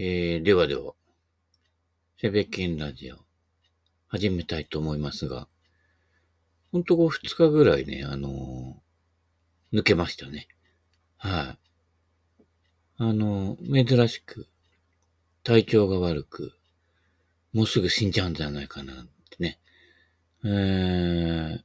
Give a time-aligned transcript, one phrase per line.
[0.00, 0.92] えー、ではでは、
[2.20, 3.16] セベキンラジオ、
[4.06, 5.48] 始めたいと思いますが、
[6.70, 10.46] ほんとこう二日ぐらいね、あのー、抜けましたね。
[11.16, 11.56] は
[12.38, 12.44] い。
[12.98, 14.46] あのー、珍しく、
[15.42, 16.52] 体調が悪く、
[17.52, 18.96] もうすぐ死んじゃうんじゃないかなっ
[19.36, 19.58] てね。
[20.44, 21.60] えー、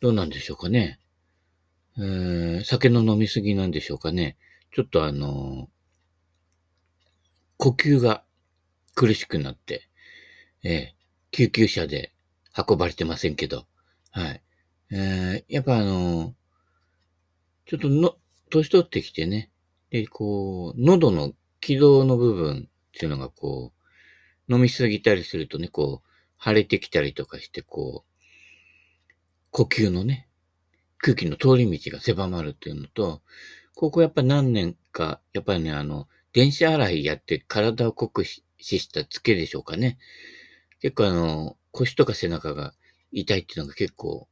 [0.00, 1.00] どうなんでしょうかね。
[1.98, 4.36] えー、酒の飲みすぎなんでしょうかね。
[4.72, 5.68] ちょっとあの
[7.64, 8.22] 呼吸が
[8.94, 9.88] 苦しくなって、
[10.64, 10.94] えー、
[11.30, 12.12] 救急車で
[12.54, 13.64] 運ばれてませんけど、
[14.10, 14.42] はい。
[14.90, 16.34] えー、やっぱあの
[17.64, 18.16] ちょっとの、
[18.50, 19.50] 年取ってきてね、
[19.88, 21.32] で、こう、喉の
[21.62, 23.72] 気道の部分っていうのがこ
[24.46, 28.24] う、飲みすぎたりするとね、こう、腫れてきたりとかして、こう、
[29.50, 30.28] 呼吸のね、
[30.98, 33.22] 空気の通り道が狭まるっていうのと、
[33.74, 39.98] ここやっぱ何年か、やっぱりね、あの、電車洗いやって体を酷使したつけでしょうかね。
[40.80, 42.74] 結構あの、腰とか背中が
[43.12, 44.28] 痛いっていうのが結構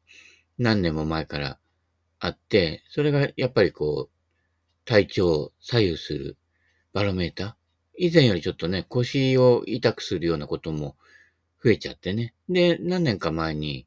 [0.58, 1.58] 何年も前から
[2.18, 6.36] あって、それがやっぱりこう、体調を左右する
[6.92, 7.54] バロメーター。
[7.96, 10.96] 以前よりちょっとね、腰を痛くするようなことも
[11.62, 12.34] 増えちゃってね。
[12.48, 13.86] で、何年か前に、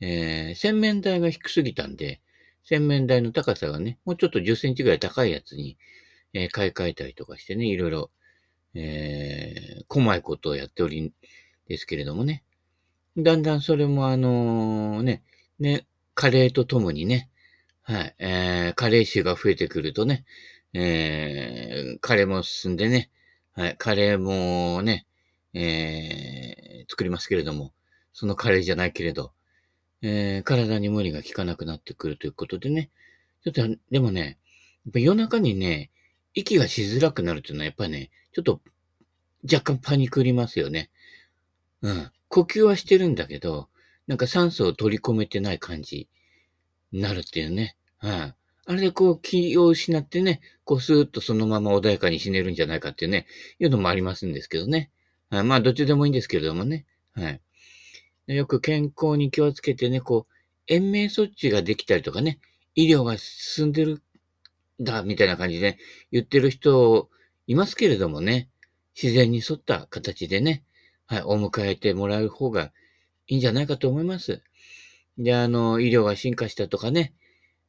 [0.00, 2.20] えー、洗面台が低すぎたんで、
[2.64, 5.78] 洗面台の高さがね、もうちょっと10センチぐらい高いやつに、
[6.32, 8.10] えー、買い替えたりとかしてね、いろいろ、
[8.74, 11.12] えー、細いことをやっておりん
[11.68, 12.44] ですけれどもね。
[13.16, 15.22] だんだんそれもあのー、ね、
[15.58, 17.30] ね、加齢とともにね、
[17.82, 20.24] はい、えー、加齢臭が増えてくるとね、
[20.74, 23.10] えー、カレーも進んでね、
[23.54, 25.06] はい、カレーもね、
[25.54, 27.72] えー、作りますけれども、
[28.12, 29.32] そのカレーじゃないけれど、
[30.02, 32.90] えー、体に無理が効かなくなってくるということでね。
[33.42, 34.38] ちょっと、でもね、
[34.84, 35.90] やっぱ夜中にね、
[36.34, 38.60] 息がしづらくなるというのはやっぱりね、ちょっと
[39.44, 40.90] 若干パニクりますよね。
[41.82, 42.10] うん。
[42.28, 43.68] 呼吸はしてるんだけど、
[44.06, 46.08] なんか酸素を取り込めてない感じ
[46.92, 47.76] になるっていうね。
[47.98, 48.34] はい、あ。
[48.66, 53.26] あれでこう気を失ってね、こうスーッとそのまま穏やかに死ねるんじゃないかっていうね、
[53.58, 54.90] いうのもありますんですけどね。
[55.30, 56.86] はい、まあ、どっちでもいいんですけれどもね。
[57.14, 57.40] はい。
[58.34, 60.32] よく健康に気をつけてね、こう、
[60.66, 62.38] 延命措置ができたりとかね、
[62.74, 64.02] 医療が進んでる
[64.80, 65.78] だ、みたいな感じで、
[66.12, 67.08] 言ってる人
[67.46, 68.48] いますけれどもね、
[69.00, 70.64] 自然に沿った形でね、
[71.06, 72.72] はい、お迎えてもらう方が
[73.26, 74.42] いいんじゃないかと思います。
[75.18, 77.14] で、あの、医療が進化したとかね、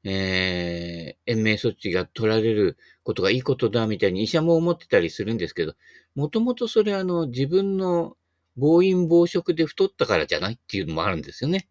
[0.03, 5.73] えー、延命措置が取られることがいいことだみたいに医者も思ってたりするんですけど、
[6.15, 8.15] もともとそれあの自分の
[8.55, 11.67] 暴飲暴食で太ったからじゃないっていうのもあるんですよね。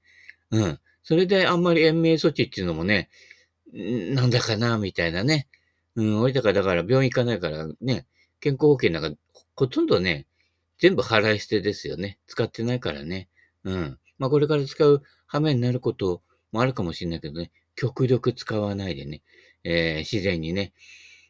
[0.51, 0.81] うん。
[1.03, 3.09] それであんまり延命措置っていうのもね、
[3.73, 5.49] なんだかな、みたいなね。
[5.95, 8.07] うん、俺だから、だから病院行かないからね、
[8.41, 9.19] 健康保険なんか
[9.55, 10.27] ほとんどね、
[10.79, 12.19] 全部払い捨てですよね。
[12.27, 13.29] 使ってないからね。
[13.65, 13.99] うん。
[14.19, 19.23] まあこれから使う羽目になることもあるかもしれないけどね、極力使わないでね、
[19.65, 20.73] えー、自然にね、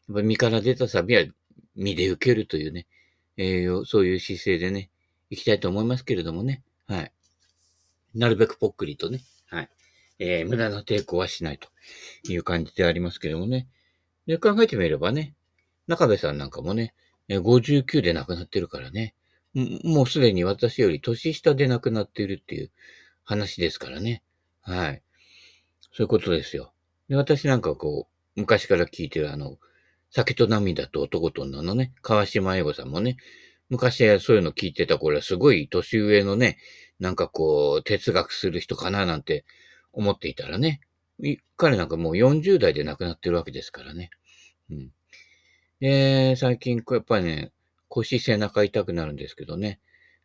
[0.08, 1.24] やっぱ身から出たサビは
[1.74, 2.86] 身で受けるというね、
[3.36, 4.90] えー、そういう姿勢でね、
[5.30, 6.62] 行きたいと思いますけれどもね。
[6.86, 7.12] はい。
[8.14, 9.20] なるべくぽっくりとね。
[10.18, 11.68] えー、無駄な抵抗はしないと
[12.30, 13.68] いう感じでありますけどもね。
[14.26, 15.34] で、考えてみればね、
[15.86, 16.94] 中部さんなんかもね、
[17.28, 19.14] 59で亡くなってるからね。
[19.54, 22.70] もうすでに私より年下で亡くなっているっていう
[23.24, 24.22] 話ですからね。
[24.60, 25.02] はい。
[25.92, 26.72] そういうことですよ。
[27.08, 29.56] で、私なんかこう、昔から聞いてるあの、
[30.10, 33.16] 酒と涙と男と女のね、川島英語さんもね、
[33.68, 36.58] 昔はそういうの聞いてた頃はすごい年上のね、
[37.00, 39.44] なんかこう、哲学する人かななんて
[39.92, 40.80] 思っていたらね、
[41.56, 44.10] 彼なんかもう40代で亡くなってるわけですからね。
[44.70, 44.92] うん。
[45.80, 47.52] で、最近、やっぱりね、
[47.88, 49.80] 腰、背中痛くなるんですけどね、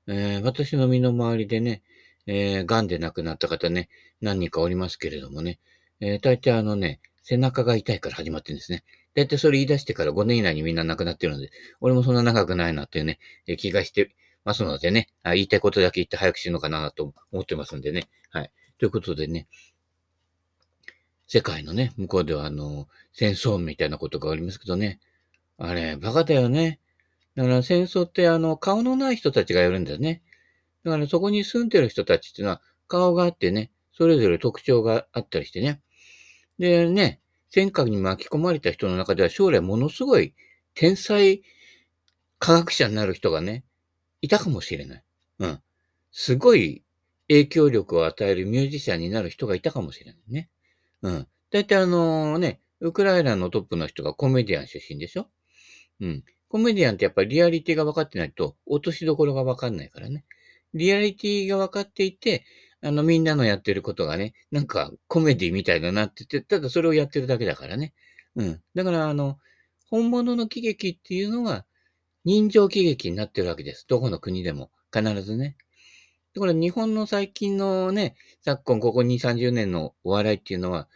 [0.07, 1.81] えー、私の身の回りでね、
[2.27, 3.89] えー、癌で亡くなった方ね、
[4.21, 5.59] 何人かおりますけれどもね、
[5.99, 8.83] えー、大体あのね、背中が痛いから始まってるんですね。
[9.15, 11.51] だいたいそれ言い出してから5年以内にみんな亡くなってるので、
[11.81, 13.19] 俺もそんな長くないなっていうね、
[13.57, 18.09] 気がしてますのでねあ、言いたいことだけ言って早く死ぬのかなと思ってますんでね。
[18.31, 18.51] はい。
[18.83, 19.47] ということでね、
[21.25, 24.99] 世界のね、向こうではあの、戦争みたいなことがありますけどね。
[25.57, 26.81] あれ、バカだよね。
[27.37, 30.21] だから戦争ってあの、顔のない人たちがやるんだよね。
[30.83, 35.79] だからそこに住んでる人たちっていうのは、顔があってね、それぞれ特徴があったりしてね。
[36.59, 37.21] でね、
[37.51, 40.35] 戦火に巻き込まれた人の中では将来ものすごい
[40.73, 41.41] 天才
[42.37, 43.63] 科学者になる人がね、
[44.19, 45.03] いたかもしれない。
[45.39, 45.61] うん。
[46.11, 46.83] すごい
[47.29, 50.49] 影響力を与えるミュージシャンになる人がいたかもしれないね。
[51.01, 51.27] うん。
[51.51, 55.27] だいたいあのね、ウクライナのトップの人がコメディアン出身でしょ？
[56.01, 56.23] うん。
[56.49, 60.25] コメディアンってやっぱりリアリティが分かってないと、落としどころが分かんないからね。
[60.73, 62.43] リアリティが分かっていて、
[62.81, 67.93] あの、みんなのやってることがね、なんかコメディみたいだなって言って、ただそれをやってるだけだからね。
[68.35, 68.61] うん。
[68.75, 69.39] だから、あの、
[69.89, 71.65] 本物の喜劇っていうのは、
[72.25, 73.85] 人情喜劇になってるわけです。
[73.87, 74.69] どこの国でも。
[74.95, 75.57] 必ずね。
[76.37, 80.87] これ日本の最近のね、昨今ここ2、30年のお笑いっていうのは、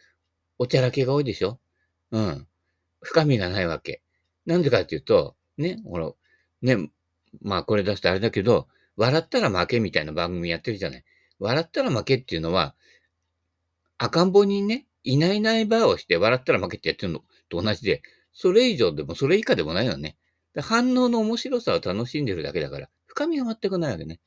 [0.58, 1.60] おちゃらけが多いでしょ？
[2.12, 2.48] うん。
[3.02, 4.02] 深みがないわけ。
[4.48, 6.12] なんでかっていうと、ね、ほら、
[6.64, 6.90] ね、
[7.42, 11.04] まあこれ出すとあれだけど、笑ったら負けみたいな番組やってるじゃない。
[11.40, 12.74] 笑ったら負けっていうのは、
[14.00, 18.02] 赤ん坊にね、いないいないバーをして笑ったら負けってやってるのと同じで、
[18.34, 20.18] それ以上でもそれ以下でもないよね。
[20.60, 24.20] 反応の面白さを楽しんでるだけだから、深みが全くないわけね。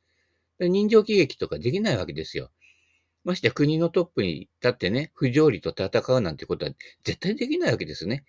[0.69, 2.51] 人情喜劇とかできないわけですよ。
[3.25, 6.73] まして国のトップに立ってね、不条理と戦うなんてことは
[7.05, 8.25] 絶対できないわけですね。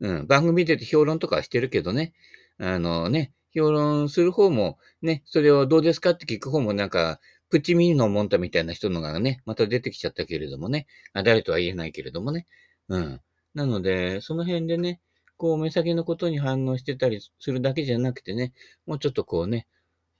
[0.00, 0.26] うん。
[0.26, 2.12] 番組で評論とかはしてるけどね。
[2.58, 7.20] あのね、評論する方もね、それをどうですかって聞く方もなんか、
[7.50, 10.86] プチミニのモンタみたいな人のがね、また出てきちゃったけれどもね。
[11.14, 12.46] あ誰とは言えないけれどもね。
[12.88, 13.20] うん。
[13.54, 15.00] なので、その辺でね、
[15.36, 18.52] こう、目先のことに反応してたりするだけじゃなくてね、
[18.86, 19.66] もうちょっとこうね、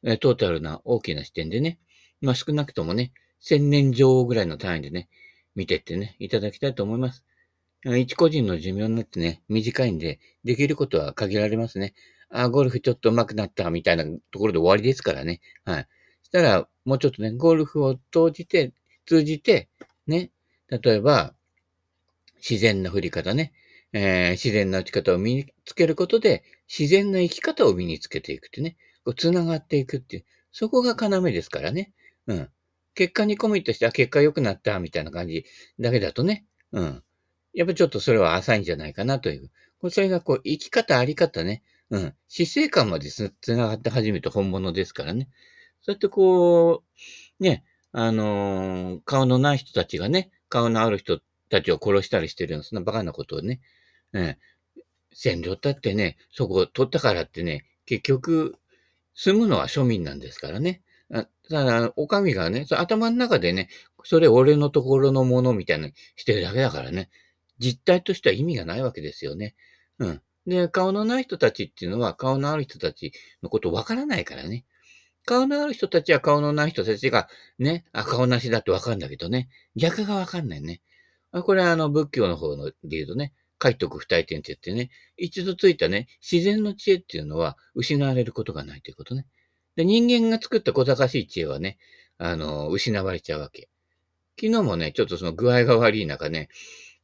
[0.04, 1.78] えトータルな大きな視点でね、
[2.20, 5.08] まあ少なくともね、千年女王ぐらいの単位でね、
[5.54, 7.24] 見てってね、いただきたいと思います。
[7.84, 11.94] 一個人の寿命になってね、短いんで、できることは限られますね。
[12.30, 15.40] あ、ゴルフちょっと上手くなったみたいなところで終わりですからね。
[15.64, 15.88] はい。
[16.22, 18.72] したら、もうちょっとね、ゴルフを通じて、
[19.06, 19.68] 通じて、
[20.06, 20.30] ね、
[20.68, 21.34] 例えば、
[22.36, 23.52] 自然な振り方ね、
[23.92, 28.76] えー、自然な打ち方を身につけることで、自然な生き方を身につけていくってね、
[29.08, 31.94] こう繋がっていくっていう、そこが要ですからね。
[32.26, 32.50] うん。
[32.94, 35.46] 結果にコミットして、あ、結果良くなった、みたいな感じ
[35.80, 37.02] だけだとね、うん。
[37.54, 39.50] やっぱちょっとそれは浅いんじゃないかなという。
[39.90, 42.14] それがこう、生き方、あり方ね、うん。
[42.28, 45.30] 姿勢感まで繋がって初めて本物ですからね。
[45.80, 46.84] そうやってこ
[47.40, 53.62] う、ね、あのー、顔のない人たちがね、顔のある人たちを殺したりしてるような、そんなバカなことをね、
[54.12, 54.36] うん。
[55.14, 58.58] 占領だってね、そこを取ったからってね、結局、
[59.18, 60.80] 住むのは庶民なんですからね。
[61.10, 63.68] ただ、お上がね、頭の中でね、
[64.04, 67.10] それ俺のところのものみたいなしてるだけだからね。
[67.58, 69.56] 実態としては意味がないわけですよね。
[69.98, 70.22] うん。
[70.46, 73.12] で、顔のない人たちっていうのは、顔のある人たち
[73.42, 74.64] のことわからないからね。
[75.24, 77.28] 顔のある人たちは顔のない人たちが、
[77.58, 79.48] ね、あ、顔なしだってわかるんだけどね。
[79.74, 80.80] 逆がわかんないね。
[81.32, 83.32] これはあの、仏教の方ので言うとね、
[83.62, 89.26] 書いとく不体点って言ってね、一度ついたね、自然の知恵っていうのは失われることがないということね。
[89.76, 91.78] で、人間が作った小賢しい知恵はね、
[92.18, 93.68] あの、失われちゃうわけ。
[94.40, 96.48] 昨日もね、ちょっとその具合が悪い中ね、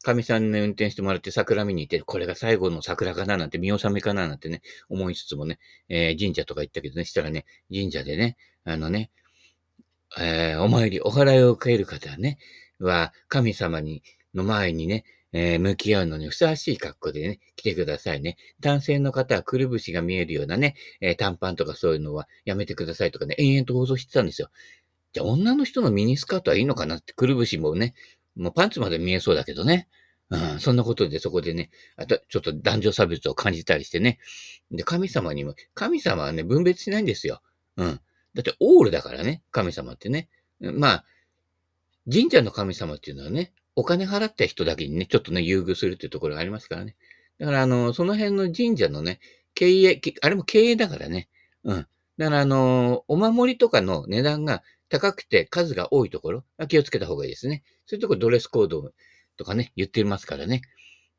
[0.05, 5.59] 神さんに、ね、運転してもらって桜見に行って、これが最後の桜かななんて、見納めかななんてね、思いつつもね、
[5.89, 9.11] えー、神社とか行ったけどね、したらね、神社でね、あのね、
[10.19, 12.39] えー、お参り、お祓いを受ける方はね、
[12.79, 14.03] は、神様に、
[14.35, 15.05] の前にね、
[15.37, 18.37] えー、向き合うのにふさわしい格好でね、来てくださいね。
[18.61, 24.49] 男性の方はくるぶしが見えるようなね、えー、短パンとかそういうのはやめてくださいとかね、延々と放送してたんですよ。
[25.13, 27.95] じゃあ女の人のミニスカートはいいのかなって、くるぶしもね、
[28.37, 29.89] もうパンツまで見えそうだけどね。
[30.31, 34.19] うん、そんなことでそこでね、あと、ちょっと男女差別を感じたりしてね。
[34.71, 37.43] で、神様にも、神様はね、分別しないんですよ。
[37.77, 38.01] うん。
[38.35, 40.29] だってオールだからね、神様ってね。
[40.61, 41.05] まあ、
[42.11, 46.97] 神社の神様っていうのはね、お金払った人だけにね、ちょっとね、優遇するっていうところがありますからね。
[47.39, 49.21] だから、あの、その辺の神社のね、
[49.55, 51.29] 経営、あれも経営だからね。
[51.65, 51.87] うん。
[52.19, 57.65] だから、あの、お守りとかの値段が高くて数が多いところ、気をつけた方がいいですね。
[57.87, 58.93] そういうところドレスコード
[59.37, 60.63] とかね、言ってますからね。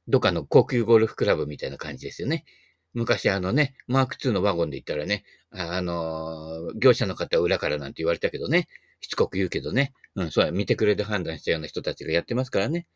[0.08, 2.46] どっかの高級ゴルフクラブみたいな感じですよね。
[2.94, 5.26] 昔あのね、マーク2のワゴンで行ったらね、
[5.58, 8.68] あの業者の方は裏からなんて言われたけどね、
[9.00, 12.88] しつこく言うけどね、うん、そうや、見てくれて判断したような人たちがやってますからね。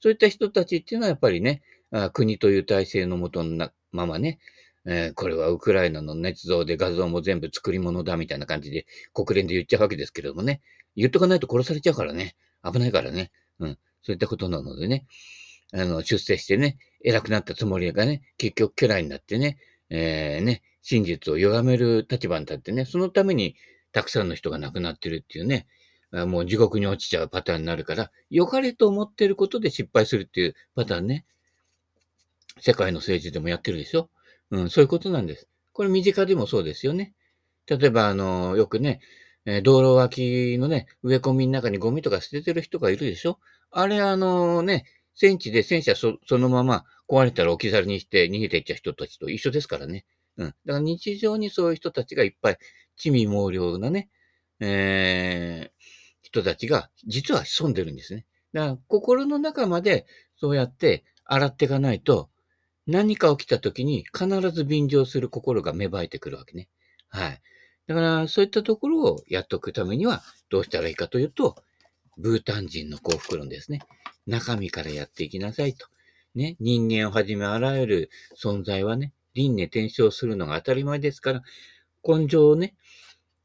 [0.00, 4.38] そういった人たちっていうのはやっぱりね、あ国という体制のもとのままね、
[4.84, 10.60] えー、これはウクライナの捏造で画像も全部作り物だみたいな感じで国連で言っちゃうわけですけれどもね、
[10.96, 13.78] 言っとかないと殺されちゃうからね、危ないからね、うん。
[14.02, 15.06] そういったことなのでね、
[15.72, 19.58] あの、出世してね、偉くなったつもりがね、結局家来になってね、
[19.90, 23.56] えー、ね、真実を歪める立場に立ってね、そのために
[23.92, 25.66] たくさんの人が亡くなってるっていうね、
[26.12, 31.24] もう地獄に落ちちゃうパターンになるから、良かれと思ってることで失敗するっていうパターンね、
[32.60, 34.10] 世界の政治でもやってるでしょ？
[34.50, 35.48] うん、そういうことなんです。
[35.72, 37.14] これ身近でもそうですよね。
[37.66, 39.00] 例えば、あの、よくね、
[39.46, 43.38] え、道路脇のね、植え込みの中にゴミとか捨ててる人がいるでしょ？
[43.70, 44.84] あれ、あのね、
[45.14, 50.04] 戦地で戦車そそのまま壊れたら置き去りにして逃げていっちゃう人たちと一緒ですからね。
[50.36, 50.46] うん。
[50.48, 52.58] だから日常にそういう人たちがいっぱい、
[52.96, 54.10] 地味猛量なね、
[54.60, 55.86] えー、
[56.22, 58.26] 人たちが実は潜んでるんですね。
[58.52, 62.30] だから心の中までそうやって洗っていかないと、
[62.86, 66.68] 何か起きた時に必ず便乗する心が芽生えてくるわけね。
[67.08, 67.40] はい。
[67.86, 71.56] だから、そういったところをやっておくためには、どうしたらいいかというと、
[72.18, 73.80] ブータン人の幸福論ですね。
[74.26, 75.86] 中身からやっていきなさいと。
[76.34, 78.10] ね、人間をはじめあらゆる
[78.42, 81.42] 存在はね、輪廻転生するのが当たり前ですから、
[82.06, 82.74] 根性をね、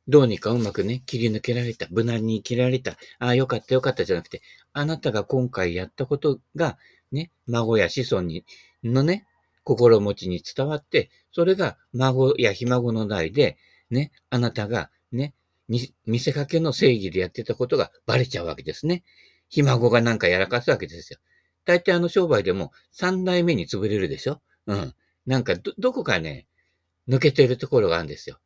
[0.08, 4.41] どうにかうまくね、切り抜けられた、無難に切られた、ああ、よかったよかったじゃなくて、
[4.74, 6.77] あなたが今回やったことが、
[7.12, 8.46] ね、孫や子孫に、
[8.84, 9.25] のね、
[9.63, 13.58] 心持ちに伝わって、それが孫やひ孫の代で、
[13.89, 15.34] ね、あなたが、ね、
[15.67, 19.03] 見せかけの正義でやってたことがバレちゃうわけですね。
[19.50, 21.20] ひ孫がなんかやらかすわけですよ。
[21.65, 24.94] 大体あの商売でも三代目に潰れるでしょうん。
[25.27, 26.48] なんかど、どこかね、
[27.07, 28.39] 抜けてるところがあるんですよ。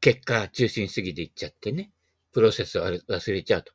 [0.00, 1.90] 結果中心主義でいっちゃってね。
[2.32, 3.72] プロセスを忘れちゃうと。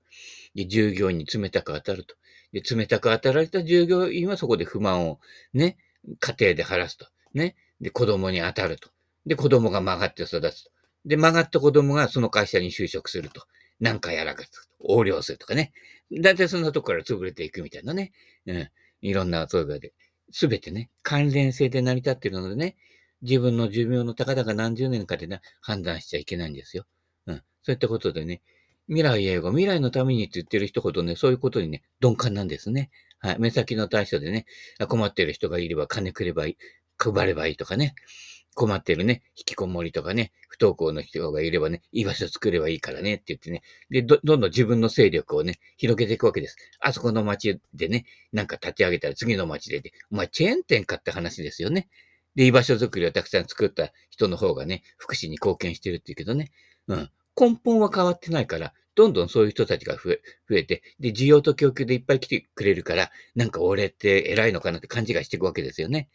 [0.55, 2.15] で、従業員に冷たく当たると。
[2.53, 5.19] で、冷たく当たられた従業員はそこで不満を
[5.53, 5.77] ね、
[6.19, 7.07] 家庭で晴らすと。
[7.33, 7.55] ね。
[7.81, 8.89] で、子供に当たると。
[9.25, 10.71] で、子供が曲がって育つと。
[11.05, 13.45] で、曲がった子供がその会社に就職すると。
[13.79, 14.59] なんかやらかすと。
[14.79, 15.73] 横領するとかね。
[16.11, 18.11] だいたいそんなとこから潰れていくみたいなね。
[18.45, 18.69] うん。
[19.01, 19.93] いろんな、そういうで。
[20.31, 22.75] すべてね、関連性で成り立っているのでね、
[23.21, 26.85] 自分の寿命のたかだか何十年かでね、判断しちゃいけないんですよ。
[27.27, 27.35] うん。
[27.63, 28.41] そういったことでね、
[28.87, 32.89] 未来英語、未来のためにって言ってる人ほどね、そういうことにね、鈍感なんですね。
[33.19, 33.39] はい。
[33.39, 34.45] 目先の対処でね、
[34.87, 36.57] 困っている人がいれば金くればいい、
[36.97, 37.93] 配ればいいとかね。
[38.53, 43.15] 困ってるね、引きこもりとかね、不登校の人がいればね、居場所作ればいいからね。
[43.15, 46.57] って言ってね、で、ど、どんどん自分の勢力をね、広げていくわけです。
[46.79, 51.87] あそこの街でね、なんか立ち上げたら次の街でで、お前チェーン店かって話ですよね。
[52.35, 56.51] で、居場所作りをたくさん作った人の方がね、福祉に貢献してるって言うけどね、
[56.87, 57.09] うん。
[57.39, 66.09] 根本は変わってないから、どんどんそういう人たちが増え、増えて、で、需要と供給でいっぱい来てくれるから、なんか俺って偉いのかなって勘違いしていくわけですよね。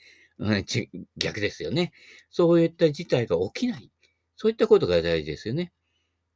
[0.65, 1.93] ち逆ですよね。
[2.31, 3.91] そういった事態が起きない。
[4.37, 5.73] そういったことが大事ですよね。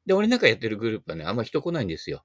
[0.07, 2.25] で、俺なんかやってるグループはね、あんま人来ないんですよ。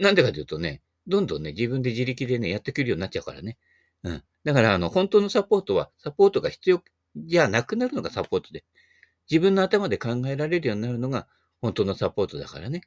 [0.00, 3.58] なんでかというとね、どんどんね、自分で自力でね、やってくるようになっちゃうからね。
[4.02, 4.22] うん。
[4.44, 6.82] だから、あの、本当のサポートは、サポートが必要
[7.16, 8.64] じゃなくなるのがサポートで。
[9.30, 11.26] 自分の頭で考えられるようになるのが
[11.60, 12.82] 本当のサポートだからね。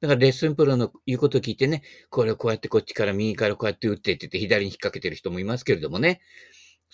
[0.00, 6.20] だからレッスンプロの言うことを聞いてね、これをこうやってこっちから右からこうやって打ってって言って左に引っ掛けてる人もいますけれどもね。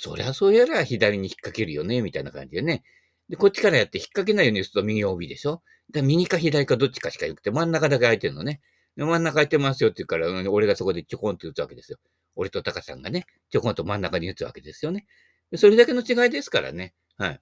[0.03, 2.85] そりゃそうやら左に引っ掛けるよね、みたいな感じでね。
[3.29, 5.63] で、こっちからやって引っ掛けないようにすると右 OB でしょ？
[5.93, 8.63] だ右か左かどっちかしかよくて、真ん中だけ空いてるのね。
[8.97, 11.99] で真ん中空いてますよって言うから、俺がそこでちょこんと打つわけですよ。
[12.35, 15.07] 俺とタカさんがね、ちょこんと真ん中に打つわけですよね。
[15.55, 16.95] それだけの違いですからね。
[17.19, 17.41] はい。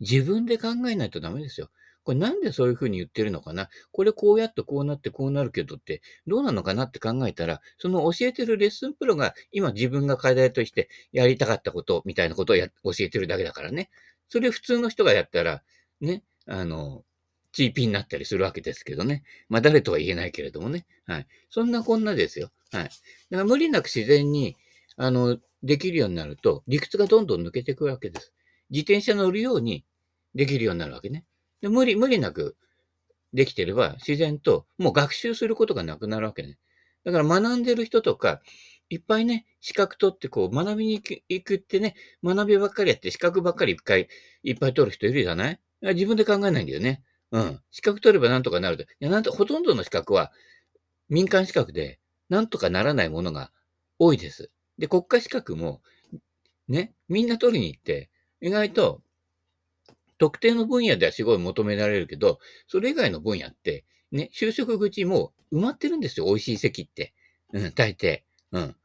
[0.00, 1.70] 自分で考えないとダメですよ。
[2.02, 3.68] これなんでそういうふうに言ってるのかな？
[3.92, 13.90] これこうやってこうなってこうなるけどってどうなのかなって考えたら、その教えてるレッスンプロが今自分が課題としてやりたかったことみたいなことをや教えてるだけだからね。
[14.28, 15.62] それ普通の人がやったら、
[16.00, 17.04] ね、あの、
[17.52, 19.24] チーピーになったりするわけですけどね。
[19.48, 20.86] まあ誰とは言えないけれどもね。
[21.04, 21.26] はい。
[21.50, 22.50] そんなこんなですよ。
[22.72, 22.84] はい。
[22.84, 22.92] だか
[23.30, 24.56] ら無理なく自然に、
[24.96, 28.32] あの、できるようになると、理屈がどんどん抜けていくわけです。
[28.70, 29.84] 自転車乗るように
[30.34, 31.24] できるようになるわけね。
[31.60, 32.56] で無理、無理なく
[33.32, 36.58] できてれば自然ともう学習することがなくなるわけね。
[37.04, 38.40] だから学んでる人とか、
[38.90, 40.94] いっぱいね、資格取ってこう学びに
[41.28, 44.08] 行くってね、学びばっかりやって資格ばっかりいっぱい
[44.42, 45.60] いっぱい取る人いるじゃない？
[45.94, 47.02] 自分で考えないんだよね。
[47.30, 47.60] うん。
[47.70, 48.82] 資格取ればなんとかなると。
[48.82, 50.32] いや、なんと、ほとんどの資格は
[51.08, 53.52] 民間資格でなんとかならないものが
[53.98, 54.50] 多いです。
[54.78, 55.82] で、国家資格も
[56.66, 59.02] ね、みんな取りに行って、意外と
[60.20, 67.14] 特定の分野ではすごい求められるけど、それ以外の分野って、ね、就職口も埋まってるんですよ、美味しい席って。
[67.54, 68.20] うん、大抵。
[68.52, 68.76] うん。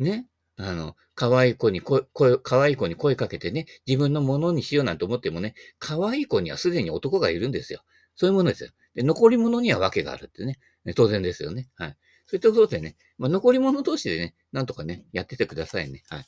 [0.00, 0.26] ね。
[0.56, 2.02] あの、可愛い子に声、
[2.42, 7.84] 可愛い子に声かけてね、自分のものにしようなんて思ってもね、可愛い子にはすでに男がいるんですよ。
[8.16, 8.70] そういうものですよ。
[8.96, 10.58] で、残り物には訳があるってね。
[10.96, 11.70] 当然ですよね。
[11.76, 11.96] はい。
[12.26, 16.02] そういったことでね、まあ、残り物同士でね、なんとかね、やっててくださいね。
[16.08, 16.26] はい。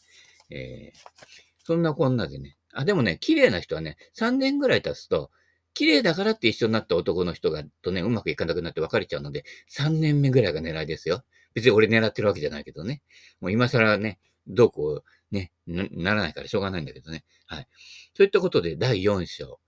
[0.50, 0.98] えー、
[1.64, 5.30] そんなこんなでね、あ、でもね、綺麗な人はね、3年ぐらい経つと、
[5.74, 11.24] 綺麗だからって一緒になった男の人が、とね、うまくいかなくなって別れちゃうので、3年目ぐらいが狙いですよ。
[11.54, 13.02] 別に俺狙ってるわけじゃないけどね。
[13.40, 17.24] もう今更ね、どうこう、ね、ならないからしょうがないんだけどね。
[17.46, 17.68] はい。
[18.14, 19.58] といったことで、第4章。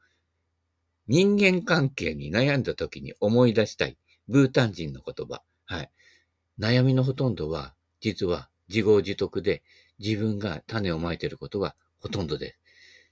[1.09, 3.97] 人間関係に悩んだ時に思い出したい、
[4.29, 5.43] ブータン人の言葉。
[5.65, 5.91] はい。
[6.59, 9.63] 悩みのほとんどは、実は自業自得で、
[9.99, 12.59] 自分が種をまいてることがほとんどです。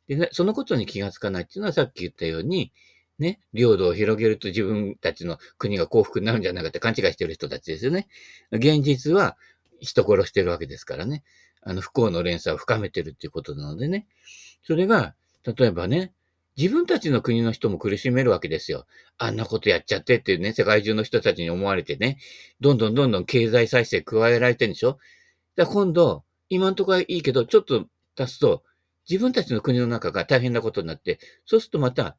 [0.09, 2.73] で、そのことに気がつかないっていうのはさっき言ったように、
[3.19, 8.09] ね、領土を広げると自分たちの国が幸福になるんじゃないかって勘違いしてる人たちですよね。
[8.51, 9.37] 現実は
[9.81, 11.23] 人殺してるわけですからね。
[11.63, 14.07] あの、不幸の連鎖を深めてるっていうことなのでね。
[14.63, 16.13] それが、例えばね、
[16.57, 18.87] 自分たちの国の人も苦しめるわけですよ。
[19.19, 22.19] あんなことやっちゃってっていうね、世界中の人たちに思われてね、
[22.61, 24.99] どんどんどんどん経済再生加えられてるんでしょ
[25.57, 28.63] だから今度、今んとこはいいけど、ちょっと足すと、
[29.09, 32.17] 自分たちの国の中が大変なことになって、そうするとまた、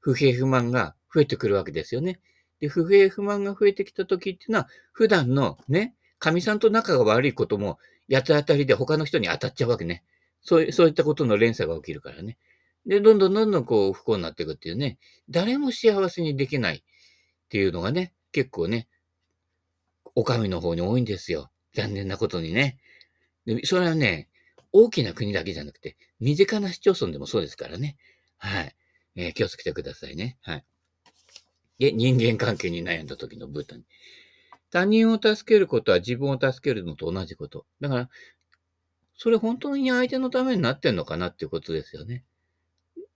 [0.00, 2.20] 不平不満が増えてくるわけですよね。
[2.60, 7.78] で、不平不満が増えてきた時っていうのは、普段のね、神さんと仲が悪いことも、
[8.10, 10.04] 八つ当たりで他の人に当たっちゃうわけね。
[10.42, 12.36] そうそういったことの連鎖が起きるからね。
[12.86, 14.98] で、どんどんどんどんこう不幸になっていくっていうね、
[15.30, 16.82] 誰も幸せにできないっ
[17.48, 18.88] ていうのがね、結構ね、
[20.14, 21.50] お上の方に多いんですよ。
[21.74, 22.78] 残念なことにね。
[23.46, 24.28] で、それはね、
[24.76, 27.96] 大きな国だけじゃなくて、身近な市町村でもそうですからね。
[28.38, 28.74] はい。
[29.14, 30.36] えー、気をつけてくださいね。
[30.42, 30.64] はい。
[31.78, 33.84] で、人間関係に悩んだ時のブータに。
[34.72, 37.66] 他人を助けることは自分を助けるのと同じこと。
[37.80, 38.10] だから、
[39.16, 42.24] それ本当に相手のためになってんのかなっていうことですよね。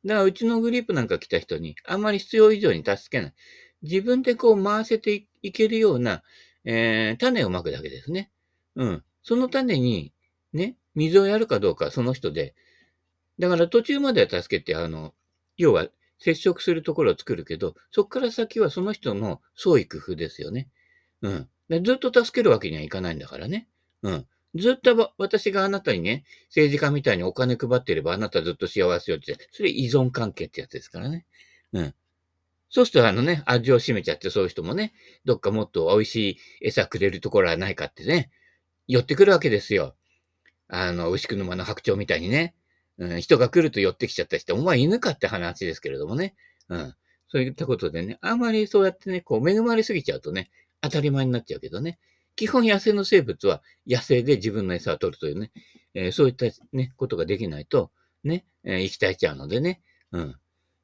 [0.05, 3.35] だから、うちのグリープなんか来た人に、あんまり必要以上に助けない。
[3.83, 6.23] 自分でこう回せていけるような、
[6.65, 8.31] えー、種をまくだけですね。
[8.77, 9.05] うん。
[9.25, 10.15] その種に、
[10.53, 12.55] ね、水をやるかどうか、その人で。
[13.39, 15.15] だから途中までは助けて、あの、
[15.57, 15.87] 要は
[16.19, 20.69] 接触するところを作るけど、そこから先はその人の創意工夫ですよね。
[21.23, 21.49] うん。
[21.85, 23.69] ずっと助けるわけにはいかないんだからね。
[24.03, 24.27] うん。
[24.57, 31.27] ずっと私があなたにね、政治家みたいにお金配ってればあなたずっと幸せよって、それ依存関係ってやつですからね。
[31.73, 31.95] うん。
[32.71, 34.93] そうするとあのね、味を占めちゃってそういう人もね、
[35.25, 38.31] どっかもっと美味しい餌くれるところはないかってね、
[38.89, 39.95] 寄ってくるわけですよ。
[40.69, 42.55] あの、牛久沼の白鳥みたいにね。
[42.99, 46.35] うん、人が来ると寄ってきちゃったりして、お前犬かって話ですけれどもね。
[46.69, 46.95] うん。
[47.29, 50.51] そういったことでね、あんまりそうやってね、こう恵まれすぎちゃうとね、
[50.81, 51.99] 当たり前になっちゃうけどね。
[52.37, 55.51] 基本野生の生物は野生で自分の餌を取るというね、
[55.95, 57.91] えー、そういったね、ことができないと、
[58.25, 60.37] ね、えー、生き絶えちゃうのでね、うん。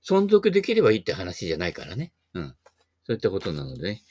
[0.05, 2.13] 存続できればいいって話じゃないからね。
[2.35, 2.55] うん。
[3.07, 4.03] そういったことなのでね。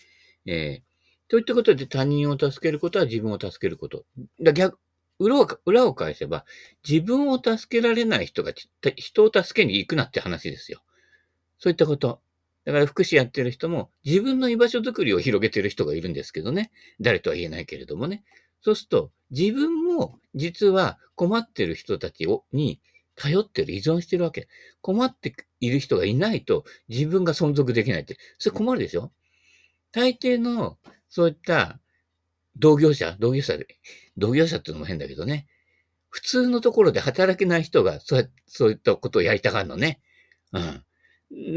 [0.45, 4.05] えー、といったことで他人を助けることは自分を助けること。
[4.41, 4.79] だ逆、
[5.23, 6.45] 裏を、裏を返せば、
[6.87, 8.53] 自分を助けられない人が
[8.95, 10.83] 人を助けに行くなって話ですよ。
[11.57, 12.21] そういったこと。
[12.65, 16.71] だから福祉やってる人も自分の居場所づくりを広げてる人がいるんですけどね。
[16.99, 18.23] 誰とは言えないけれどもね。
[18.61, 22.79] そうすると、自分も実は困ってる人たちをに
[23.15, 24.47] 頼ってる、依存してるわけ。
[24.81, 28.17] 困っている人がいないと自分が存続できないって。
[28.39, 29.11] それ困るでしょ？
[29.91, 30.77] 大抵の
[31.09, 31.79] そういった
[32.57, 33.67] 同業者、同業者で、
[34.17, 35.47] 同業者っていうのも変だけどね。
[36.09, 39.99] 普通のところで働けない人がそうそういったことをやりたがるのね。
[40.51, 40.59] う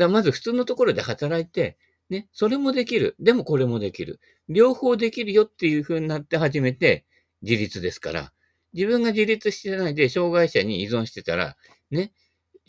[0.06, 0.12] ん。
[0.12, 1.76] まず普通のところで働いて、
[2.09, 3.16] ね、それもできる。
[3.20, 4.20] でもこれもできる。
[4.48, 7.04] 両方できるよっていう風になって初めて
[7.42, 8.32] 自立ですから、
[8.72, 11.56] 自分が自立してないで障害者に依存してたら、
[11.90, 12.12] ね、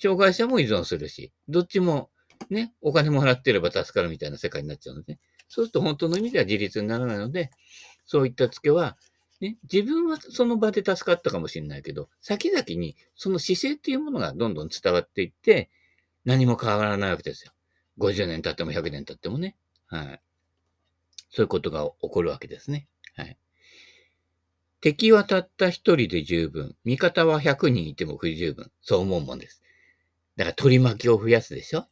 [0.02, 2.10] 障害者も依存するし、どっちも
[2.50, 7.52] ね、お金も払ってれば助かるみたいな世界になっちゃうので、そうすると本当の意味では自立にならないので、
[8.08, 8.98] そういったツケは、
[9.40, 15.70] ね、自分はその場で助かったかもしれないけど、先々にその姿勢っていうものがどんどん伝わっていって、
[16.26, 17.52] 何も変わらないわけですよ。
[18.00, 19.56] 50年経っても100年経ってもね。
[19.88, 20.22] はい。
[21.30, 22.88] そういうことが起こるわけですね。
[23.16, 23.38] はい。
[24.82, 26.76] 敵はたった一人で十分。
[26.84, 28.72] 味方は100人いても不十分。
[28.82, 29.62] そう思うもんです。
[30.36, 31.88] だから取り巻きを増やすでしょ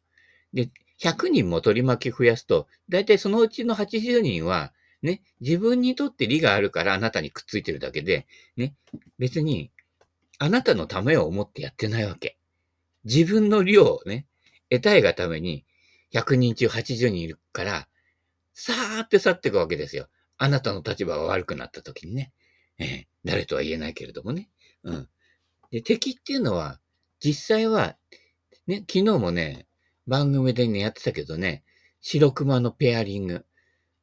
[0.54, 0.70] で、
[1.02, 8.28] 100人も取り巻き増やすと、だいたいそのうちの80人は、ね、自分にとって利があるからあなたにくっついてるだけで、
[8.58, 8.76] ね、
[9.20, 9.72] 別に、
[10.38, 12.38] あなたのためを思ってやってないわけ。
[13.06, 14.26] 自分の量をね、
[14.70, 15.66] 得たいがために、
[16.14, 17.88] 100人中80人いるから、
[18.54, 20.08] さーって去っていくわけですよ。
[20.38, 22.32] あなたの立場が悪くなった時にね。
[22.78, 24.50] えー、誰とは言えないけれどもね。
[24.84, 25.10] うん。
[25.72, 26.80] で、敵っていうのは、
[27.20, 27.96] 実際は、
[28.68, 29.68] ね、昨日もね、
[30.08, 31.64] 番組でね、やってたけどね、
[32.02, 33.46] 白熊のペアリング。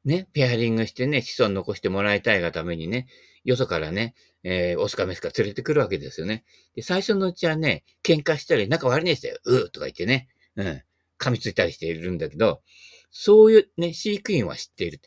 [0.05, 3.07] ね、ペアリングしてね、子孫残してもらいたいがためにね、
[3.43, 6.43] よそからね、えー、オスカメスカ連れてくるわけですよね。
[6.75, 10.81] で、最初のうちはね、喧嘩したり、仲悪いねしたよ、うーとか言ってね、うん、
[11.19, 12.61] 噛みついたりしているんだけど、
[13.11, 14.99] そういうね、飼育員は知っている。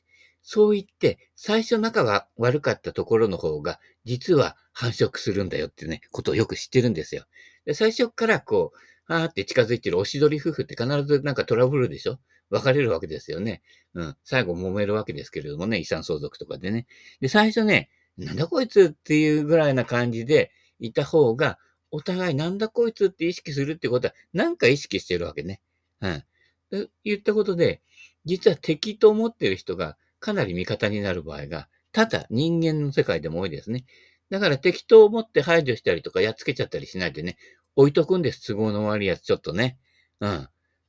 [0.43, 7.25] そう言って、最初仲が悪かったところの方が、実は繁殖するんだよってね、ことをよく知ってるんですよ。
[7.65, 8.79] で最初からこう、
[9.09, 12.19] あーって近づいてるおしどり夫婦って必ずなんかトラブルでしょ
[12.51, 13.63] 別れるわけですよね。
[13.95, 14.17] うん。
[14.25, 16.87] 最後揉めるわけですけれどもね、遺産相続とかでね。
[17.21, 21.59] で、最初ね、なんだこいつっていうぐらいな感じでいた方が、
[21.91, 25.61] お互いなんだこいつって意識するってことは、なんか意識してるわけね。
[26.01, 26.25] うん。
[26.71, 27.83] と言ったことで、
[28.25, 33.85] 実は敵と思ってる人がかなり味方になる場合が、ただ人間の世界でも多いですね。
[34.31, 37.39] だから敵と思って排除したりとかやっつけちゃったりしないでね、
[37.77, 38.47] 置いとくんです。
[38.47, 39.79] 都合の悪いやつ、ちょっとね。
[40.21, 40.49] うん。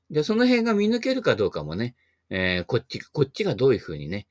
[0.10, 1.96] で、その辺が見抜けるかどうかもね、
[2.30, 4.28] えー、こっち、こっちがどういうふうにね、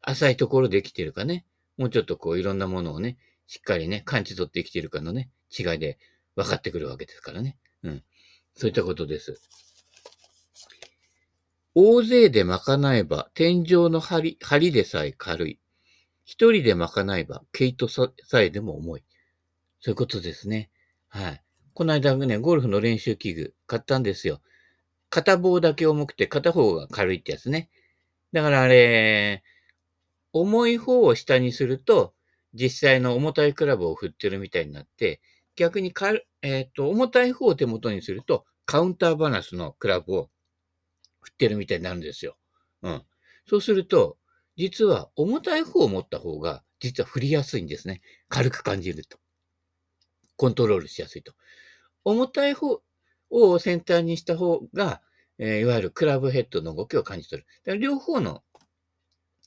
[0.00, 1.46] 浅いところで生きてるかね、
[1.76, 5.98] もうちょっとこういろんなものをね、しっかりね、感じ取って生きてるかのね、違いで
[6.36, 7.56] 分かってくるわけですからね。
[7.82, 8.02] うん。
[8.54, 9.40] そういったことです。
[11.74, 15.58] 大勢で賄えば、天井の梁、梁でさえ軽い。
[16.24, 19.04] 一人で賄えば、毛糸さえでも重い。
[19.80, 20.70] そういうことですね。
[21.08, 21.42] はい。
[21.74, 24.40] この間ね、ゴルフの練習器具買ったんですよ。
[25.12, 27.68] 片棒だけ重くて片方が軽いってやつね。
[28.32, 29.44] だからあれ、
[30.32, 32.14] 重い方を下にすると、
[32.54, 35.20] 実際の重たいクラブを振ってるみたいになって、
[35.54, 40.30] 逆にかえっ、ー、と、重たい方を手元にすると、カウンターバランスのクラブを
[41.20, 42.38] 振ってるみたいになるんですよ。
[42.80, 43.02] うん。
[43.46, 44.16] そうすると、
[44.56, 48.00] 実は重たい方を持った方が、実は振りやすいんですね。
[48.30, 49.18] 軽く感じると。
[50.36, 51.34] コントロールしやすいと。
[52.02, 52.80] 重たい方
[53.32, 55.02] を先端にした方が、
[55.38, 57.48] え、いわゆるクラブヘッドの動きを感じ取る。
[57.64, 58.42] だから両方の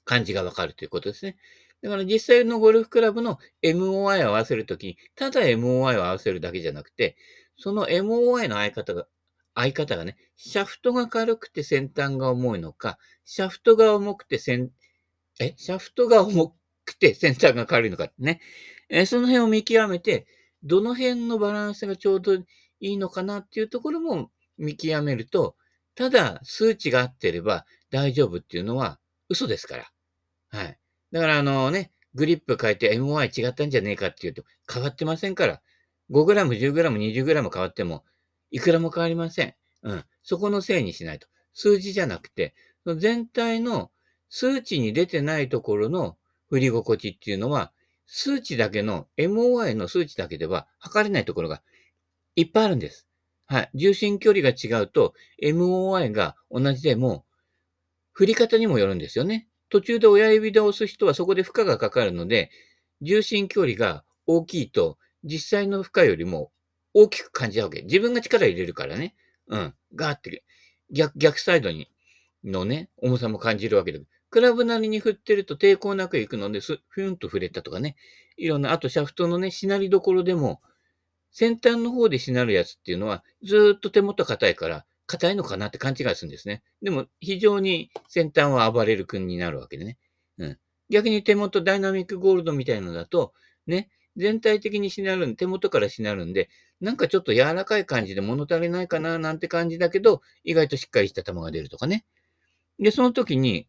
[0.04, 1.38] 感じがわかるということですね。
[1.82, 7.15] だから実際のゴルフクラブの MOI を合わせるときに、ただ MOI を合わせるだけじゃなくて、
[7.58, 9.08] その MOI の合い方が、
[9.54, 14.71] 合い方がね、シャフトが軽くて先端が重いのか、シャフトが重くて先、
[15.39, 18.41] え、シャフトが重くて先端が軽いのかね。
[18.89, 20.28] えその辺を見極めて、
[20.63, 22.43] どの辺のバランスがちょうど
[22.80, 25.56] いいのかなっていうところも見極めると、
[25.96, 29.92] ただ数値が合ってれば大丈夫っていうのは嘘ですから。
[30.50, 30.80] はい。
[31.12, 35.62] だからあのね、グリップ変えて MOI 違ったんじゃねえかっていうと変わってませんから。
[36.12, 38.04] 5g、10g、20g 変わっても、
[38.52, 39.56] いくらも変わりません。
[39.84, 40.04] うん。
[40.24, 41.28] そこのせいにしないと。
[41.54, 42.54] 数字じゃなくて、
[42.98, 43.92] 全体の
[44.30, 46.18] 数値に出てないところの
[46.50, 47.72] 振り心地っていうのは、
[48.06, 51.64] 数値だけの、MOI の数値だけでは測れないところが
[52.36, 53.08] いっぱいあるんです。
[53.48, 53.69] はい。
[53.74, 57.26] 重心距離が違うと、MOI が同じでも、
[58.13, 59.48] 振り方にもよるんですよね。
[59.69, 62.50] 途中で親指で押す人はそこで負荷がかかるので、
[63.02, 66.52] 重心距離が大きいと、実際の負荷よりも
[66.93, 67.82] 大きく感じるわけ。
[67.82, 69.15] 自分が力入れるからね。
[69.48, 69.74] うん。
[69.95, 70.43] ガーって
[70.91, 71.89] 逆、逆サイドに、
[72.43, 74.00] のね、重さも感じるわけだ。
[74.30, 77.95] クラブなりに振ってると抵抗なく行くので、ふんと触れたとかね。
[78.38, 80.62] いろんな、あとシャフトのね、しなりどころでも、
[81.36, 86.63] 先端の方でしなるやつっていうのは、ずっと手元硬いから、硬いのかなって勘違いするんですね。
[86.82, 89.98] でも、非常に先端は暴れる君になるわけでね。
[90.38, 90.58] うん。
[90.89, 93.34] 逆に手元ダイナミックゴールドみたいのだと、
[93.67, 102.06] ね、全体的にしなるん、手元からしなるんで、なんかちょっと柔らかい感じで物足りないかななんて感じだけど、意外としっかりした球が出るとかね。
[102.80, 103.67] で、その時に、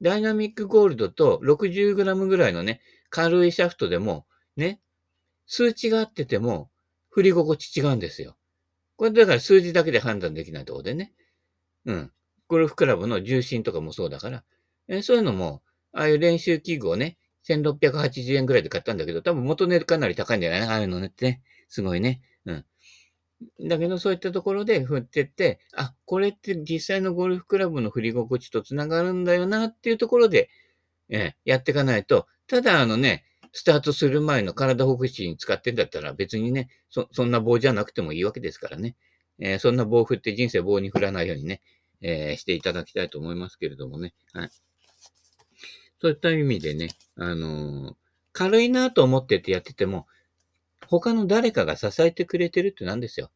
[0.00, 2.80] ダイナミックゴールドと 60g ぐらいのね、
[3.10, 4.80] 軽いシャフトでも、ね、
[5.46, 6.70] 数値が合ってても、
[7.16, 8.36] 振り心地違うんですよ。
[8.98, 11.14] これだから数字だけで判断できないとこでね。
[11.86, 12.12] うん。
[12.46, 14.44] ゴルフクラブの重心とかもそうだから、
[14.88, 15.62] えそういうのも、
[15.94, 17.16] ああいう練習器具をね、
[17.48, 20.60] 1680円ぐらいで買ったんだけど、多分元値かなり高いんじゃない？
[20.62, 21.42] ああいうのねってね。
[21.70, 22.20] すごいね。
[22.44, 22.66] うん。
[23.68, 30.50] だけど、そういったところで振ってって、あ、これって実際のゴルフクラブの振り心地と繋がるんだよなっていうところで、
[31.10, 33.25] えやっていかないと、ただあのね、
[33.58, 38.96] スタートする前の体ほぐしに使ってんだったら別にね、そ、そんな棒じゃなくてもいいわけですからね。
[39.38, 41.62] えー、そんな棒振って人生棒に振らないようにね、
[42.02, 44.12] えー、していただきたいと思いますけれどもね。
[44.34, 44.50] はい。
[46.02, 47.94] そういった意味でね、あのー、
[48.34, 50.06] 軽いなと思っててやってても、
[50.86, 53.30] 他の誰かが支えてくれてるってなんですよ。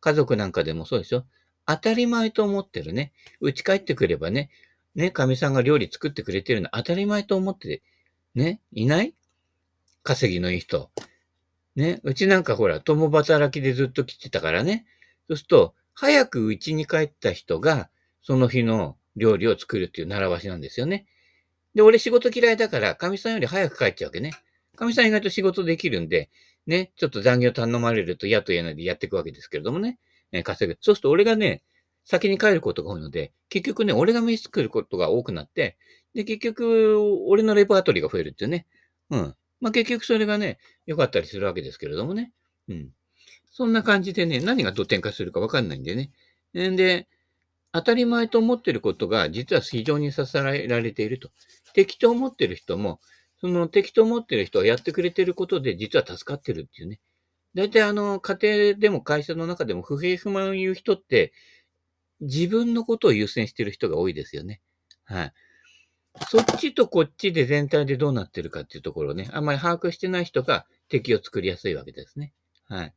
[0.00, 1.26] 家族なんかでもそうでしょ
[1.66, 3.12] 当たり前と思ってるね。
[3.40, 4.48] 家帰ってくればね、
[4.94, 7.82] ね、神さんが料理作ってくれてるの当たり前と思って、
[8.34, 9.14] ね、いない？
[10.06, 10.90] 稼ぎのいい人。
[11.74, 14.86] ね、うちなんかほら、共働きでずっと来てたからね。
[15.28, 17.90] そうすると、早く家に帰った人が、
[18.22, 21.06] その日の料理を作るっていう習わしなんですよね。
[21.74, 24.32] で、俺仕事嫌いだから、神さんより早く帰っちゃうわけね。
[24.76, 26.30] 神さん意外と仕事できるんで、
[26.66, 29.98] ね、ちょっと残業頼まれると嫌と嫌ないでやっていくわけですけれどもね、
[30.32, 30.78] えー、稼ぐ。
[30.80, 31.62] そうすると俺がね、
[32.04, 35.76] 先に帰ることが多いので、結局ね、俺が飯作ることが多くなって、
[36.14, 38.66] で、結局、俺のレパートリーが増えるっていうね。
[39.10, 39.34] うん。
[39.60, 42.32] まあ、結局それがね、良かったりするわけですけれどもね。
[42.68, 42.90] うん。
[43.50, 46.10] そんな感じでね、何がどう展開するかわかんないんでね。
[46.56, 47.08] んで、
[47.72, 51.30] 当たり前と思ってることが実は非常に支えられていると。
[51.74, 53.00] 敵と思ってる人も、
[53.40, 57.00] その敵と思ってる人はやってくれてることで実は助かってるっていうね。
[57.54, 61.32] 大体あの、家庭でも会社の中でも不平不満を言う人って、
[62.20, 64.60] 自分のことを優先してる人が多いですよね。
[65.04, 65.32] はい。
[66.28, 72.32] そっちとこっちで全体でどうなってるかっていうところをね、あんまり把握してない人が敵を作りやすいわけですね。
[72.68, 72.94] はい。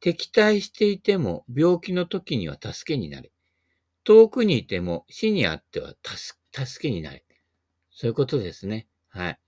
[0.00, 3.30] 敵対していても病気の時には助けになれ。
[4.04, 7.24] 遠くにいても死にあっては助けになれ。
[7.90, 8.86] そういうことですね。
[9.08, 9.38] はい。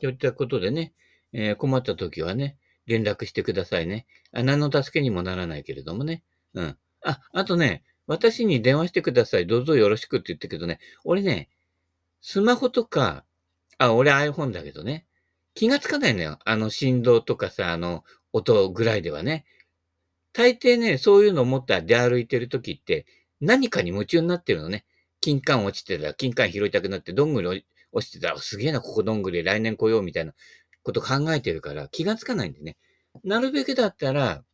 [0.00, 0.94] といったことでね、
[1.32, 4.06] えー、困った時はね、連絡してくださいね。
[4.32, 6.22] あ何の助けにもならないけれどもね。
[6.54, 6.76] うん。
[7.02, 9.46] あ、あとね、私に電話してください。
[9.46, 11.48] どうぞよろしくって言ったけどね、俺ね、
[12.20, 13.24] スマホとか、
[13.78, 15.06] あ、俺 iPhone だけどね、
[15.54, 16.38] 気がつかないのよ。
[16.44, 19.44] あの振動とかさ、あの音ぐらいではね。
[20.32, 23.06] 大抵ね、そういうのを持って出歩いてる時って、
[23.40, 24.84] 何かに夢中になってるのね。
[25.20, 30.34] 金管落ちてたら、金管拾いたくなって、どんぐり落ちてたら、すげえな、ここどんぐり来年来ようみたいな
[30.82, 32.76] こと考えてるから気がつかないんでね。
[33.24, 34.44] なるべくだったら、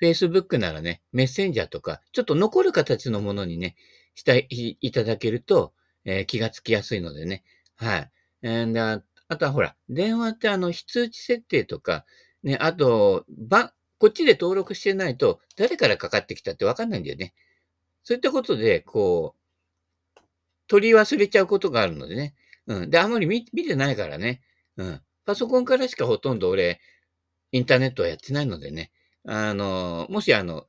[0.00, 3.76] Facebook ならね、メッセンジャーとか、ちょっと残る形のものにね、
[4.14, 5.72] していただけると、
[6.04, 7.44] えー、気がつきやすいのでね。
[7.76, 8.10] はい。
[8.42, 12.04] えー、あとはほら、電話ってあの、非通知設定とか、
[12.42, 17.34] ね、あと、ば、こっちで登録してないと、誰からかかってきたってわかんないんだよね。
[18.02, 20.20] そういったことで、こう、
[20.66, 22.34] 取り忘れちゃうことがあるのでね。
[22.66, 22.90] うん。
[22.90, 24.40] で、あんまり見てないからね。
[24.76, 25.02] うん。
[25.26, 26.80] パソコンからしかほとんど俺、
[27.52, 28.90] インターネットはやってないのでね。
[29.26, 30.66] あの、もしあの、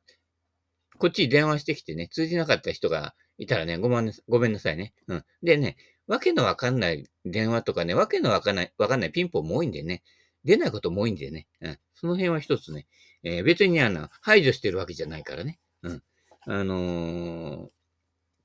[0.98, 4.94] こっちに電話してきてね、通じなかった人がいたらね、ごめんごめんなさいね。
[5.08, 5.26] うん。
[5.44, 10.04] でね、わけのわかんない電話とかね、わけのわかんない、わかんないピンポンも多いんでね、
[10.44, 11.80] 出ないことも多いんでね、うん。
[11.94, 12.88] その辺は一つね、
[13.24, 15.60] えー、別にあの、排除してるわけじゃないからね。
[15.84, 16.04] うん。
[16.42, 17.70] あのー、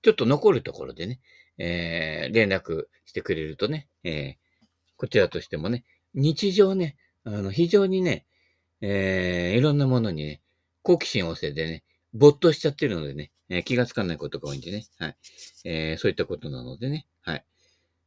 [0.03, 1.21] ちょっと残るところでね、
[1.59, 4.37] えー、連絡してくれるとね、え、
[4.97, 8.27] こちらとしてもね、日常ね、あの、非常にね、
[8.81, 10.43] えー、いろんなものにね、
[10.83, 15.17] 好奇心旺盛でね、没頭しちゃってるのでね、えー、気がつかないことが多いんでね、はい。
[15.65, 17.45] えー、そういったことなのでね、はい。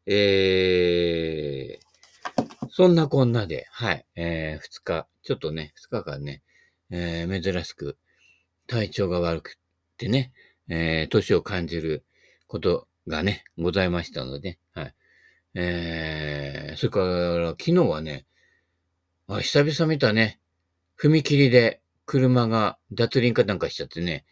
[0.06, 6.42] えー、そんなこんなで、はい、えー、二日、ちょっとね、二日間ね、
[6.90, 7.98] えー、珍しく
[8.68, 9.58] 体調が悪く
[9.98, 10.32] てね、
[10.68, 12.06] えー、年を感じる
[12.48, 14.96] ことがね、ございましたので、ねはい。
[15.56, 18.26] えー、それから昨日はね、
[19.28, 20.40] あ、久々見たね、
[21.00, 24.26] 踏切で車が脱輪かなんかしちゃってね、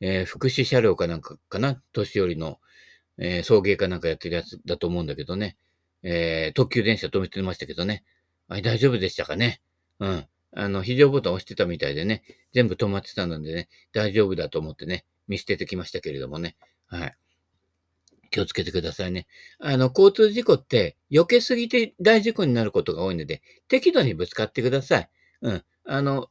[0.00, 1.80] えー、福祉車両かなんかかな？
[1.92, 2.58] 年寄りの、
[3.18, 5.56] えー、送迎かなんかやってるやつだと思うんだけどね。
[6.02, 8.04] えー、特急電車止めてましたけどね。
[8.48, 9.60] あれ大丈夫でしたかね？
[10.00, 10.26] うん。
[10.56, 16.56] あの、非常ボタン押してたみたいでね、全部止まってたのでね、大丈夫だと思ってね、見捨ててきましたけれどもね。
[16.86, 17.14] はい。
[18.30, 19.26] 気をつけてくださいね。
[19.58, 25.10] あの、交通事故って避けすぎて大事故になることが多いので、適度にぶつかってください。
[25.42, 25.64] うん。
[25.86, 26.30] あの、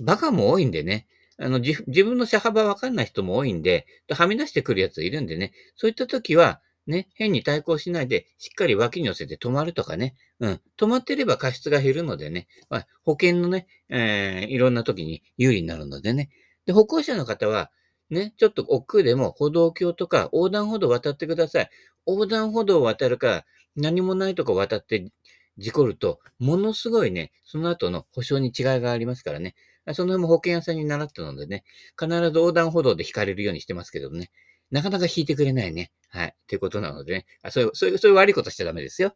[0.00, 1.06] バカも多いんでね。
[1.40, 5.52] あの、自分の車幅わかんない人も多いんで、はみ出してくるやついるんでね。
[5.74, 10.16] そういった時は、ね、変に対抗しないで、しっかり脇に寄せて止まるとかね。
[10.40, 10.60] うん。
[10.76, 12.46] 止まってれば過失が減るのでね。
[12.68, 16.30] まあ、保険のね、えー、いろんな時に有利になるのでね。
[16.66, 17.70] で、歩行者の方は、
[18.10, 21.70] ね、ちょっと億劫でも歩道橋とか横断歩道渡ってください。
[22.06, 25.10] 横断歩道を渡るか、何もないとこ渡って
[25.56, 29.54] 事故ると、ものすごいね、その後の保証に違いがありますからね。
[29.94, 31.64] その辺も保険屋さんに習ったのでね、
[31.98, 34.30] 必ず横断歩道で引かれるようにしてますけどね。
[34.70, 35.90] なかなか引いてくれないね。
[36.08, 36.34] はい。
[36.46, 37.26] ということなのでね。
[37.42, 39.14] あそういう、そういう、そういう悪いことしちゃダメですよ。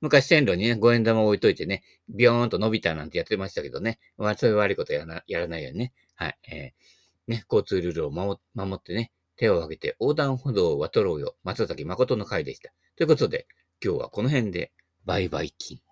[0.00, 3.98] 昔線路にね、五円玉を置いといてね、ビヨーンと伸びたなんてやってましたけどね。
[4.16, 5.92] まあ、そういう悪いことやらなやらないようにね。
[6.14, 6.38] はい。
[6.50, 11.36] えー、ね、交通ルールを守守ってね、手を挙げて横断歩道を渡ろうよ。
[11.44, 12.72] 松崎誠の会でした。
[12.96, 13.46] ということで、
[13.82, 14.72] 今日はこの辺で、
[15.06, 15.89] バイバイキン。